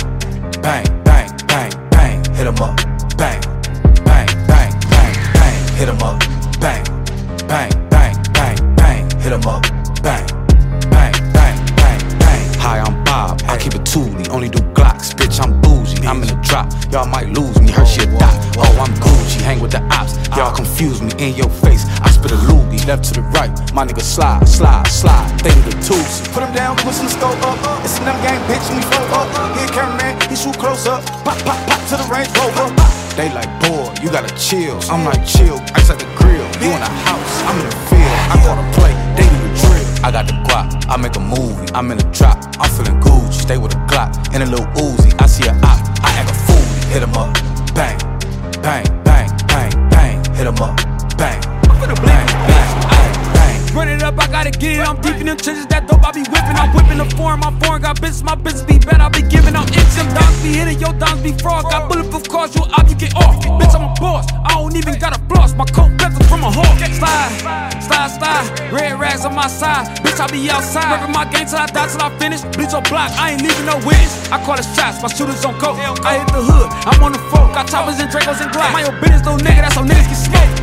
bang, 0.60 0.84
bang, 1.04 1.28
bang, 1.46 1.70
bang, 1.90 2.24
hit 2.34 2.46
him 2.48 2.56
up, 2.56 2.76
bang, 3.16 3.40
bang, 4.02 4.26
bang, 4.50 4.74
bang, 4.90 5.14
bang, 5.32 5.76
hit 5.78 5.88
him 5.88 6.02
up, 6.02 6.18
bang, 6.58 6.82
bang, 7.46 7.70
bang, 7.88 8.16
bang, 8.32 8.74
bang, 8.74 9.10
hit 9.20 9.32
him 9.32 9.46
up, 9.46 9.62
my 23.72 23.86
nigga 23.86 24.02
slide, 24.02 24.46
slide, 24.46 24.86
slide, 24.86 25.28
they 25.40 25.50
do 25.54 25.62
the 25.62 25.76
twos. 25.80 26.28
Put 26.28 26.44
him 26.44 26.52
down, 26.52 26.76
push 26.76 26.98
the 27.00 27.08
scope 27.08 27.40
up, 27.42 27.56
it's 27.84 27.96
a 27.98 28.04
them 28.04 28.16
gang 28.20 28.40
bitch, 28.44 28.68
and 28.68 28.76
we 28.76 28.84
flow 28.92 29.04
up. 29.16 29.28
Here, 29.56 29.68
cameraman, 29.68 30.20
he 30.28 30.36
shoot 30.36 30.56
close 30.58 30.86
up, 30.86 31.04
pop, 31.24 31.38
pop, 31.44 31.56
pop 31.66 31.80
to 31.88 31.96
the 31.96 32.06
Range 32.12 32.28
Rover. 32.36 32.68
They 33.16 33.32
like, 33.32 33.48
boy, 33.64 33.92
you 34.02 34.10
gotta 34.10 34.32
chill. 34.36 34.80
I'm 34.90 35.04
like, 35.04 35.24
chill, 35.26 35.60
ice 35.74 35.90
at 35.90 35.98
the 35.98 36.08
grill. 36.16 36.44
You 36.60 36.72
in 36.72 36.80
the 36.80 36.92
house, 37.08 37.34
I'm 37.48 37.56
in 37.60 37.66
the 37.68 37.76
field. 37.88 38.16
I 38.32 38.36
call 38.44 38.56
the 38.56 38.66
play, 38.76 38.92
they 39.16 39.24
need 39.24 39.44
the 39.48 39.52
drill. 39.64 40.04
I 40.04 40.12
got 40.12 40.26
the 40.26 40.36
guap, 40.44 40.68
I 40.88 40.96
make 40.96 41.16
a 41.16 41.20
movie, 41.20 41.66
I'm 41.74 41.90
in 41.90 41.98
the 41.98 42.08
trap, 42.12 42.36
I'm 42.60 42.68
feeling 42.70 43.00
Gucci, 43.00 43.40
stay 43.40 43.58
with 43.58 43.74
a 43.74 43.80
Glock 43.88 44.12
and 44.34 44.42
a 44.42 44.46
little 44.46 44.66
Uzi. 44.76 45.16
I 45.20 45.26
see 45.26 45.48
a 45.48 45.52
op, 45.64 45.80
I 46.04 46.12
act 46.20 46.30
a 46.30 46.34
fool, 46.34 46.64
hit 46.92 47.02
him 47.02 47.14
up, 47.14 47.32
bang, 47.74 47.98
bang, 48.60 48.84
bang, 49.04 49.28
bang, 49.48 49.72
bang, 49.88 50.24
hit 50.34 50.46
him 50.46 50.60
up, 50.60 50.76
bang. 51.16 51.51
Run 53.72 53.88
it 53.88 54.02
up, 54.02 54.20
I 54.20 54.26
gotta 54.28 54.50
get 54.50 54.80
it. 54.80 54.84
I'm 54.84 55.00
deep 55.00 55.16
in 55.16 55.26
them 55.26 55.36
trenches, 55.40 55.64
that 55.72 55.88
dope 55.88 56.04
I 56.04 56.12
be 56.12 56.20
whipping. 56.28 56.56
I'm 56.60 56.76
whipping 56.76 57.00
the 57.00 57.08
foreign, 57.16 57.40
my 57.40 57.48
foreign 57.56 57.80
got 57.80 58.00
business, 58.00 58.22
my 58.22 58.36
business 58.36 58.68
be 58.68 58.76
bad. 58.76 59.00
I 59.00 59.08
be 59.08 59.24
giving 59.24 59.56
out 59.56 59.64
inch, 59.72 59.92
them 59.96 60.12
dogs 60.12 60.36
be 60.44 60.52
hitting, 60.60 60.76
your 60.76 60.92
dogs 61.00 61.24
be 61.24 61.32
fraud. 61.40 61.64
Got 61.72 61.88
bulletproof 61.88 62.28
cars, 62.28 62.52
you 62.54 62.68
up, 62.68 62.84
you 62.84 62.96
get 62.96 63.16
off. 63.16 63.40
Bitch, 63.40 63.72
I'm 63.72 63.88
a 63.88 63.94
boss, 63.96 64.28
I 64.44 64.60
don't 64.60 64.76
even 64.76 65.00
got 65.00 65.16
a 65.16 65.20
floss. 65.24 65.56
My 65.56 65.64
coat 65.64 65.96
better 65.96 66.20
from 66.28 66.44
a 66.44 66.52
hawk. 66.52 66.76
Slide, 66.84 67.32
slide, 67.80 68.12
slide, 68.12 68.44
red 68.68 69.00
rags 69.00 69.24
on 69.24 69.34
my 69.34 69.48
side. 69.48 69.88
Bitch, 70.04 70.20
I 70.20 70.28
be 70.28 70.52
outside. 70.52 70.92
Ripping 70.92 71.16
my 71.16 71.24
game 71.32 71.48
till 71.48 71.56
I 71.56 71.64
die, 71.64 71.88
till 71.88 72.04
I 72.04 72.12
finish. 72.20 72.44
Bleach 72.52 72.76
on 72.76 72.84
block, 72.92 73.08
I 73.16 73.32
ain't 73.32 73.40
leaving 73.40 73.64
no 73.64 73.80
witness. 73.88 74.28
I 74.28 74.36
call 74.44 74.60
the 74.60 74.66
shots, 74.76 75.00
my 75.00 75.08
shooters 75.08 75.48
on 75.48 75.56
coke. 75.56 75.80
I 76.04 76.20
hit 76.20 76.28
the 76.28 76.44
hood, 76.44 76.68
I'm 76.84 77.00
on 77.00 77.16
the 77.16 77.22
fork. 77.32 77.56
Got 77.56 77.72
choppers 77.72 77.96
and 77.96 78.12
Dracos 78.12 78.36
and 78.44 78.52
Glock. 78.52 78.68
My 78.76 78.84
own 78.84 79.00
business, 79.00 79.24
little 79.24 79.40
nigga, 79.40 79.64
that's 79.64 79.80
how 79.80 79.84
niggas 79.88 80.12
get 80.12 80.20
smoked. 80.20 80.61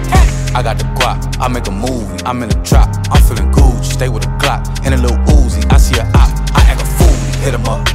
I 0.56 0.64
got 0.64 0.78
the 0.78 0.86
guap, 0.98 1.40
I 1.40 1.48
make 1.48 1.68
a 1.68 1.72
movie, 1.72 2.24
I'm 2.26 2.42
in 2.44 2.50
the 2.50 2.62
trap, 2.64 2.90
I'm 3.12 3.22
feeling 3.24 3.52
Gucci, 3.52 3.84
stay 3.84 4.10
with 4.10 4.26
a 4.26 4.32
Glock 4.38 4.66
and 4.86 4.94
a 4.94 4.98
little 4.98 5.18
Uzi. 5.36 5.66
I 5.72 5.78
see 5.78 5.98
a 6.00 6.04
op, 6.04 6.30
I 6.56 6.62
act 6.70 6.82
a 6.82 6.86
fool, 6.86 7.16
hit 7.44 7.54
him 7.54 7.66
up, 7.66 7.89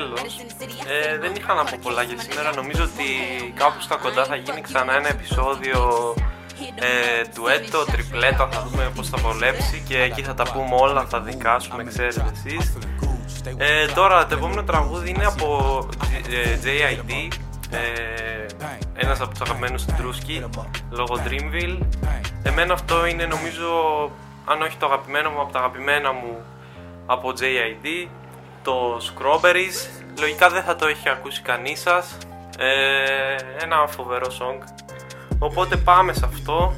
τέλος. 0.00 0.20
Ε, 0.86 1.18
δεν 1.18 1.32
είχα 1.36 1.54
να 1.54 1.64
πω 1.64 1.76
πολλά 1.82 2.02
για 2.02 2.18
σήμερα. 2.18 2.54
Νομίζω 2.54 2.82
ότι 2.82 3.06
κάπου 3.54 3.80
στα 3.80 3.96
κοντά 3.96 4.24
θα 4.24 4.36
γίνει 4.36 4.60
ξανά 4.60 4.92
ένα 4.96 5.08
επεισόδιο 5.08 5.78
ε, 6.74 7.22
ντουέτο, 7.32 7.84
τριπλέτο, 7.84 8.48
θα 8.50 8.66
δούμε 8.66 8.90
πώς 8.94 9.08
θα 9.08 9.18
βολέψει 9.18 9.82
και 9.88 9.98
εκεί 10.02 10.22
θα 10.22 10.34
τα 10.34 10.44
πούμε 10.52 10.74
όλα, 10.84 11.06
θα 11.06 11.20
δικάσουμε, 11.20 11.84
ξέρετε 11.84 12.32
εσείς. 12.32 12.78
Ε, 13.56 13.86
τώρα 13.86 14.26
το 14.26 14.34
επόμενο 14.34 14.62
τραγούδι 14.62 15.10
είναι 15.10 15.24
από 15.24 15.48
ε, 16.30 16.58
JID, 16.64 17.12
ε, 17.70 18.46
ένας 18.94 19.20
από 19.20 19.30
τους 19.30 19.40
αγαπημένους 19.40 19.84
του 19.84 19.94
Drewski, 19.98 20.64
λόγω 20.90 21.14
Dreamville. 21.26 21.78
Εμένα 22.42 22.72
αυτό 22.72 23.06
είναι 23.06 23.26
νομίζω, 23.26 23.68
αν 24.44 24.62
όχι 24.62 24.76
το 24.76 24.86
αγαπημένο 24.86 25.30
μου, 25.30 25.40
από 25.40 25.52
τα 25.52 25.58
αγαπημένα 25.58 26.12
μου 26.12 26.36
από 27.06 27.32
JID, 27.40 28.08
το 28.62 28.96
Strawberries. 28.96 30.04
Λογικά 30.18 30.50
δεν 30.50 30.62
θα 30.62 30.76
το 30.76 30.86
έχει 30.86 31.08
ακούσει 31.08 31.42
κανείς 31.42 31.80
σας. 31.80 32.16
Ε, 32.58 33.34
ένα 33.62 33.86
φοβερό 33.86 34.26
song. 34.26 34.58
Οπότε 35.38 35.76
πάμε 35.76 36.12
σε 36.12 36.24
αυτό. 36.24 36.74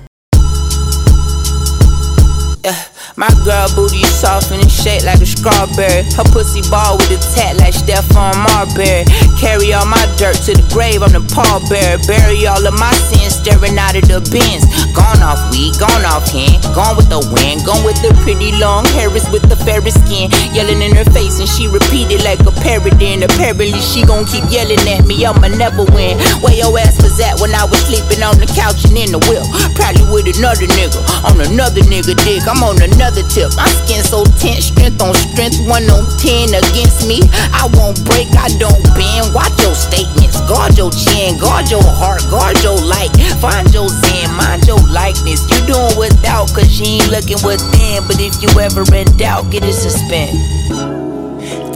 Yeah, 2.65 3.02
my 3.17 3.29
girl 3.45 3.69
booty 3.77 4.01
is 4.01 4.15
soft 4.15 4.51
and 4.53 4.63
it's 4.63 4.73
shaped 4.73 5.05
like 5.05 5.21
a 5.21 5.29
strawberry. 5.29 6.09
Her 6.17 6.25
pussy 6.33 6.65
ball 6.73 6.97
with 6.97 7.13
a 7.13 7.21
tat 7.37 7.61
like 7.61 7.77
Stephon 7.77 8.33
Marbury. 8.41 9.05
Carry 9.37 9.77
all 9.77 9.85
my 9.85 10.01
dirt 10.17 10.39
to 10.49 10.57
the 10.57 10.65
grave, 10.73 11.05
I'm 11.05 11.13
the 11.13 11.21
pallbearer. 11.29 12.01
Bury 12.09 12.49
all 12.49 12.65
of 12.65 12.75
my 12.81 12.93
sins, 13.13 13.37
staring 13.37 13.77
out 13.77 13.97
of 13.97 14.09
the 14.09 14.25
bins. 14.33 14.65
Gone 14.97 15.21
off 15.21 15.41
weed, 15.53 15.77
gone 15.77 16.05
off 16.09 16.25
hand, 16.33 16.65
gone 16.73 16.97
with 16.97 17.13
the 17.13 17.21
wind, 17.37 17.65
gone 17.69 17.85
with 17.85 18.01
the 18.01 18.17
pretty 18.25 18.57
long 18.57 18.89
hairs 18.97 19.29
with 19.29 19.45
the 19.45 19.59
fairest 19.61 20.01
skin. 20.09 20.33
Yelling 20.57 20.81
in 20.81 20.97
her 20.97 21.09
face 21.13 21.37
and 21.37 21.49
she 21.49 21.69
repeated 21.69 22.25
like 22.25 22.41
a 22.49 22.55
parrot. 22.65 22.97
And 23.03 23.25
apparently 23.29 23.77
she 23.83 24.07
gon' 24.09 24.25
keep 24.25 24.47
yelling 24.49 24.81
at 24.89 25.05
me, 25.05 25.21
I'ma 25.27 25.53
never 25.53 25.85
win. 25.93 26.17
Where 26.41 26.57
your 26.57 26.73
ass 26.81 26.97
was 27.03 27.21
at 27.21 27.41
when 27.45 27.53
I 27.53 27.69
was 27.69 27.83
sleeping 27.85 28.25
on 28.25 28.41
the 28.41 28.49
couch 28.49 28.89
and 28.89 28.97
in 28.97 29.13
the 29.13 29.21
wheel? 29.29 29.45
Probably 29.77 30.07
with 30.09 30.33
another 30.33 30.71
nigga, 30.71 31.01
on 31.29 31.37
another 31.45 31.85
nigga 31.93 32.17
dick. 32.25 32.47
I'm 32.49 32.63
on 32.65 32.81
another 32.81 33.02
tip. 33.11 33.51
My 33.57 33.67
skin 33.83 34.05
so 34.05 34.23
tense, 34.37 34.69
strength 34.69 35.01
on 35.01 35.17
strength, 35.17 35.59
one 35.67 35.89
on 35.89 36.05
ten 36.21 36.53
against 36.53 37.09
me. 37.09 37.25
I 37.57 37.67
won't 37.73 37.99
break, 38.05 38.29
I 38.37 38.53
don't 38.61 38.85
bend. 38.95 39.33
Watch 39.33 39.57
your 39.65 39.75
statements, 39.75 40.39
guard 40.45 40.77
your 40.77 40.93
chin, 40.93 41.41
guard 41.41 41.73
your 41.73 41.83
heart, 41.83 42.23
guard 42.29 42.61
your 42.63 42.77
light. 42.77 43.11
Find 43.41 43.67
your 43.73 43.89
zen, 43.89 44.29
mind 44.37 44.69
your 44.69 44.81
likeness. 44.93 45.41
You 45.51 45.59
doing 45.67 45.97
without, 45.97 46.53
cause 46.53 46.79
you 46.79 47.01
ain't 47.01 47.11
looking 47.11 47.41
within. 47.41 48.05
But 48.07 48.21
if 48.21 48.37
you 48.45 48.49
ever 48.61 48.85
in 48.95 49.09
doubt, 49.17 49.51
get 49.51 49.65
it 49.65 49.73
suspend. 49.73 50.37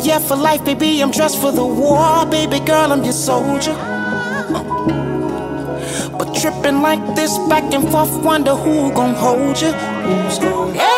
Yeah, 0.05 0.21
for 0.21 0.37
life, 0.37 0.65
baby, 0.65 1.03
I'm 1.03 1.11
dressed 1.11 1.41
for 1.41 1.51
the 1.51 1.67
war. 1.67 2.27
Baby 2.27 2.61
girl, 2.61 2.93
I'm 2.93 3.03
your 3.03 3.17
soldier. 3.17 3.75
But 6.17 6.33
tripping 6.35 6.81
like 6.81 7.03
this, 7.17 7.37
back 7.49 7.65
and 7.75 7.91
forth, 7.91 8.12
wonder 8.23 8.55
who 8.55 8.93
gon' 8.93 9.15
hold 9.15 9.61
you. 9.61 9.69
Everybody 9.69 10.96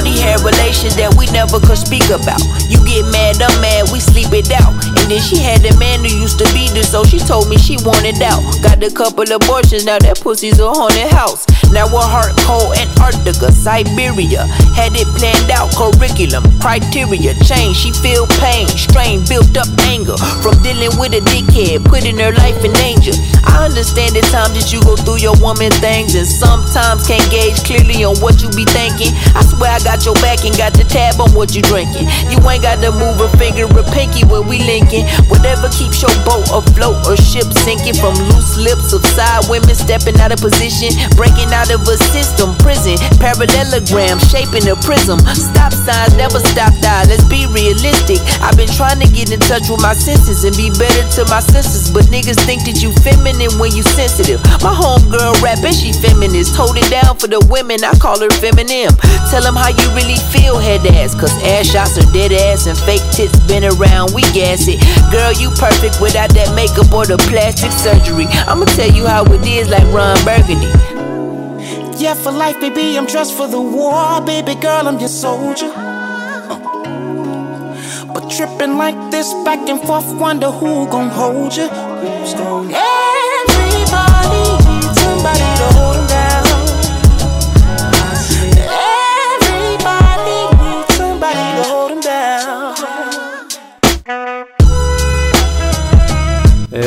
Shorty 0.00 0.16
had 0.16 0.40
relations 0.40 0.96
that 0.96 1.12
we 1.20 1.28
never 1.28 1.60
could 1.60 1.76
speak 1.76 2.08
about. 2.08 2.40
You 2.72 2.80
get 2.88 3.04
mad, 3.12 3.36
I'm 3.36 3.52
mad, 3.60 3.92
we 3.92 4.00
sleep 4.00 4.32
it 4.32 4.48
out. 4.48 4.72
And 4.96 5.04
then 5.12 5.20
she 5.20 5.36
had 5.44 5.60
a 5.60 5.76
man 5.76 6.00
who 6.00 6.08
used 6.08 6.40
to 6.40 6.48
beat 6.56 6.72
her, 6.72 6.80
so 6.80 7.04
she 7.04 7.20
told 7.20 7.52
me 7.52 7.60
she 7.60 7.76
wanted 7.84 8.16
out. 8.24 8.40
Got 8.64 8.80
a 8.80 8.88
couple 8.88 9.28
abortions, 9.28 9.84
now 9.84 10.00
that 10.00 10.16
pussy's 10.24 10.56
a 10.56 10.72
haunted 10.72 11.12
house. 11.12 11.44
Now 11.70 11.86
we're 11.86 12.02
heart 12.02 12.34
cold 12.42 12.74
Antarctica, 12.74 13.54
Siberia. 13.54 14.50
Had 14.74 14.98
it 14.98 15.06
planned 15.14 15.54
out, 15.54 15.70
curriculum, 15.70 16.42
criteria, 16.58 17.38
change. 17.46 17.78
She 17.78 17.94
feel 17.94 18.26
pain, 18.42 18.66
strain, 18.74 19.22
built 19.30 19.54
up 19.54 19.70
anger 19.86 20.18
from 20.42 20.58
dealing 20.66 20.90
with 20.98 21.14
a 21.14 21.22
dickhead, 21.30 21.86
putting 21.86 22.18
her 22.18 22.34
life 22.34 22.58
in 22.66 22.74
danger. 22.74 23.14
I 23.46 23.70
understand 23.70 24.18
the 24.18 24.26
times 24.34 24.58
that 24.58 24.74
you 24.74 24.82
go 24.82 24.98
through 24.98 25.22
your 25.22 25.38
woman 25.38 25.70
things, 25.78 26.18
and 26.18 26.26
sometimes 26.26 27.06
can't 27.06 27.22
gauge 27.30 27.62
clearly 27.62 28.02
on 28.02 28.18
what 28.18 28.42
you 28.42 28.50
be 28.50 28.66
thinking. 28.66 29.14
I 29.38 29.46
swear 29.46 29.70
I 29.70 29.78
got 29.86 30.02
your 30.02 30.18
back 30.18 30.42
and 30.42 30.54
got 30.58 30.74
the 30.74 30.82
tab 30.82 31.22
on 31.22 31.30
what 31.38 31.54
you 31.54 31.62
drinking. 31.62 32.10
You 32.34 32.42
ain't 32.50 32.66
got 32.66 32.82
to 32.82 32.90
move 32.90 33.22
a 33.22 33.30
finger 33.38 33.70
or 33.70 33.86
pinky 33.94 34.26
when 34.26 34.50
we 34.50 34.58
linking. 34.66 35.06
Whatever 35.30 35.70
keeps 35.70 36.02
your 36.02 36.12
boat 36.26 36.50
afloat 36.50 37.06
or 37.06 37.14
ship 37.14 37.46
sinking 37.62 37.94
from 37.94 38.18
loose 38.34 38.58
lips 38.58 38.90
of 38.90 39.06
side 39.14 39.46
women 39.46 39.78
stepping 39.78 40.18
out 40.18 40.34
of 40.34 40.42
position, 40.42 40.90
breaking 41.14 41.54
out 41.54 41.59
of 41.68 41.84
a 41.84 41.96
system, 42.08 42.56
prison, 42.64 42.96
parallelogram, 43.20 44.16
shaping 44.32 44.64
a 44.72 44.76
prism. 44.80 45.20
Stop 45.36 45.76
signs 45.76 46.16
never 46.16 46.40
stop 46.40 46.72
die. 46.80 47.04
Let's 47.04 47.28
be 47.28 47.44
realistic. 47.52 48.24
I've 48.40 48.56
been 48.56 48.72
trying 48.72 49.04
to 49.04 49.08
get 49.12 49.28
in 49.28 49.40
touch 49.44 49.68
with 49.68 49.84
my 49.84 49.92
senses 49.92 50.48
and 50.48 50.56
be 50.56 50.72
better 50.80 51.04
to 51.20 51.28
my 51.28 51.44
senses, 51.44 51.92
but 51.92 52.08
niggas 52.08 52.40
think 52.48 52.64
that 52.64 52.80
you 52.80 52.96
feminine 53.04 53.52
when 53.60 53.76
you 53.76 53.84
sensitive. 53.84 54.40
My 54.64 54.72
homegirl 54.72 55.44
rapping, 55.44 55.76
she 55.76 55.92
feminist. 55.92 56.56
Hold 56.56 56.80
it 56.80 56.88
down 56.88 57.20
for 57.20 57.28
the 57.28 57.44
women, 57.52 57.84
I 57.84 57.92
call 58.00 58.16
her 58.24 58.32
feminine. 58.40 58.96
Tell 59.28 59.44
them 59.44 59.58
how 59.58 59.68
you 59.68 59.86
really 59.92 60.20
feel, 60.32 60.56
head 60.56 60.86
ass. 60.96 61.12
Cause 61.12 61.34
ass 61.44 61.68
shots 61.68 62.00
are 62.00 62.08
dead 62.16 62.32
ass 62.32 62.64
and 62.64 62.78
fake 62.88 63.04
tits 63.12 63.36
been 63.44 63.68
around, 63.68 64.16
we 64.16 64.22
gas 64.32 64.64
it. 64.64 64.80
Girl, 65.12 65.32
you 65.36 65.50
perfect 65.60 66.00
without 66.00 66.32
that 66.32 66.54
makeup 66.56 66.88
or 66.94 67.04
the 67.04 67.18
plastic 67.28 67.72
surgery. 67.74 68.24
I'ma 68.48 68.64
tell 68.78 68.88
you 68.88 69.04
how 69.04 69.24
it 69.28 69.44
is 69.44 69.68
like 69.68 69.84
Ron 69.92 70.16
Burgundy. 70.24 70.70
Yeah, 72.00 72.14
for 72.14 72.32
life, 72.32 72.58
baby, 72.62 72.96
I'm 72.96 73.04
dressed 73.04 73.36
for 73.36 73.46
the 73.46 73.60
war. 73.60 74.22
Baby 74.22 74.54
girl, 74.54 74.88
I'm 74.88 74.98
your 74.98 75.10
soldier. 75.10 75.70
Uh. 75.76 76.56
But 78.14 78.30
tripping 78.30 78.78
like 78.78 79.10
this 79.10 79.30
back 79.44 79.68
and 79.68 79.78
forth, 79.82 80.10
wonder 80.14 80.50
who 80.50 80.88
gon' 80.88 81.10
hold 81.10 81.54
you. 81.54 81.68
Everybody 81.68 82.89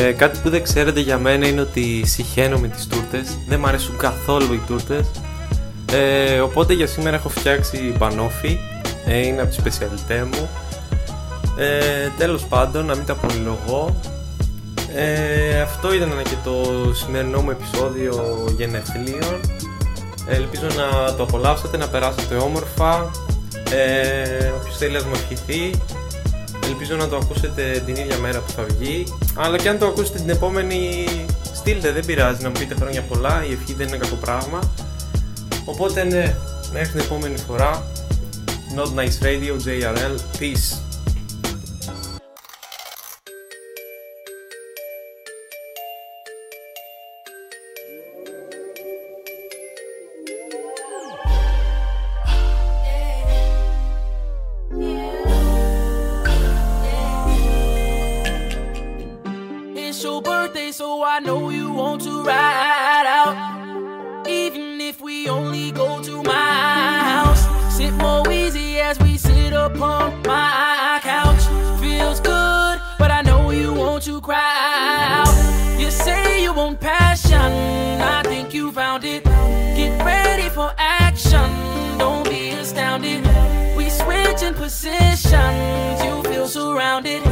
Ε, 0.04 0.12
κάτι 0.12 0.38
που 0.42 0.50
δεν 0.50 0.62
ξέρετε 0.62 1.00
για 1.00 1.18
μένα 1.18 1.46
είναι 1.46 1.60
ότι 1.60 2.02
συχαίνω 2.06 2.58
με 2.58 2.68
τις 2.68 2.86
τούρτες. 2.86 3.38
Δεν 3.48 3.60
μου 3.60 3.66
αρέσουν 3.66 3.96
καθόλου 3.96 4.52
οι 4.52 4.60
τούρτες. 4.66 5.10
Ε, 5.92 6.40
οπότε 6.40 6.72
για 6.72 6.86
σήμερα 6.86 7.16
έχω 7.16 7.28
φτιάξει 7.28 7.94
μπανόφι. 7.98 8.58
Ε, 9.06 9.18
είναι 9.18 9.40
από 9.40 9.48
τις 9.48 9.58
σπεσιαλιτέ 9.58 10.24
μου. 10.32 10.48
Ε, 11.58 12.08
τέλος 12.18 12.44
πάντων, 12.44 12.86
να 12.86 12.94
μην 12.94 13.04
τα 13.06 13.14
πολυλογώ. 13.14 13.96
Ε, 14.94 15.60
αυτό 15.60 15.94
ήταν 15.94 16.22
και 16.22 16.36
το 16.44 16.54
σημερινό 16.94 17.40
μου 17.40 17.50
επεισόδιο 17.50 18.44
γενεθλίων. 18.56 19.40
Ελπίζω 20.28 20.66
να 20.66 21.14
το 21.14 21.22
απολαύσατε, 21.22 21.76
να 21.76 21.88
περάσετε 21.88 22.34
όμορφα. 22.34 23.10
Ε, 23.70 24.46
όποιος 24.60 24.76
θέλει 24.76 24.92
να 24.92 25.04
μου 25.04 25.14
ευχηθεί, 25.14 25.70
Ελπίζω 26.66 26.96
να 26.96 27.08
το 27.08 27.16
ακούσετε 27.16 27.82
την 27.86 27.96
ίδια 27.96 28.18
μέρα 28.18 28.40
που 28.40 28.50
θα 28.50 28.66
βγει. 28.78 29.04
Αλλά 29.34 29.56
και 29.58 29.68
αν 29.68 29.78
το 29.78 29.86
ακούσετε 29.86 30.18
την 30.18 30.30
επόμενη, 30.30 31.06
στείλτε, 31.54 31.92
δεν 31.92 32.04
πειράζει 32.04 32.42
να 32.42 32.48
μου 32.48 32.54
πείτε 32.58 32.74
χρόνια 32.74 33.02
πολλά. 33.02 33.44
Η 33.48 33.52
ευχή 33.52 33.74
δεν 33.74 33.88
είναι 33.88 33.96
κακό 33.96 34.14
πράγμα. 34.14 34.58
Οπότε 35.64 36.04
ναι, 36.04 36.36
μέχρι 36.72 36.88
την 36.88 37.00
επόμενη 37.00 37.36
φορά. 37.36 37.86
Not 38.76 38.98
Nice 38.98 39.24
Radio, 39.24 39.54
JRL. 39.66 40.40
Peace. 40.40 40.83
As 68.84 68.98
we 69.00 69.16
sit 69.16 69.52
upon 69.54 70.20
my 70.22 71.00
couch. 71.02 71.42
Feels 71.80 72.20
good, 72.20 72.76
but 72.98 73.10
I 73.10 73.22
know 73.22 73.50
you 73.50 73.72
want 73.72 74.02
to 74.04 74.20
cry 74.20 74.52
out. 75.20 75.80
You 75.80 75.90
say 75.90 76.42
you 76.42 76.52
want 76.52 76.80
passion, 76.80 77.50
I 78.16 78.22
think 78.24 78.52
you 78.52 78.70
found 78.72 79.04
it. 79.04 79.24
Get 79.24 79.92
ready 80.04 80.48
for 80.50 80.70
action, 80.76 81.48
don't 81.98 82.28
be 82.28 82.50
astounded. 82.50 83.22
We 83.74 83.88
switch 83.88 84.42
in 84.42 84.52
positions, 84.54 85.96
you 86.04 86.22
feel 86.30 86.46
surrounded. 86.46 87.22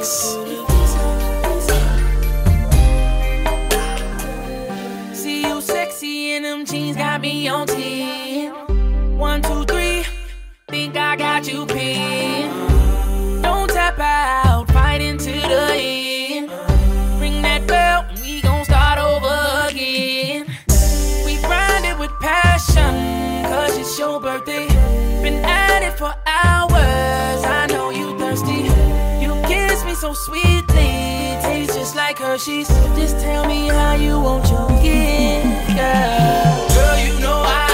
See 0.00 0.44
you 5.42 5.60
sexy 5.60 6.34
in 6.34 6.44
them 6.44 6.64
jeans, 6.64 6.96
got 6.96 7.20
me 7.20 7.48
on 7.48 7.66
10. 7.66 9.18
One, 9.18 9.42
two, 9.42 9.64
three, 9.64 10.04
think 10.68 10.96
I 10.96 11.16
got 11.16 11.52
you 11.52 11.66
pinned. 11.66 12.17
So 30.08 30.14
sweetly, 30.14 31.36
tastes 31.42 31.74
just 31.76 31.94
like 31.94 32.18
Hershey's. 32.18 32.68
Just 32.96 33.20
tell 33.20 33.46
me 33.46 33.68
how 33.68 33.94
you 33.94 34.18
want 34.18 34.48
your 34.48 34.68
gift, 34.80 35.76
girl. 35.76 36.68
Girl, 36.74 36.98
you 37.04 37.20
know 37.20 37.42
I, 37.44 37.67